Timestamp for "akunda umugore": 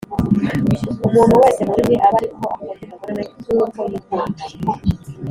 2.53-3.11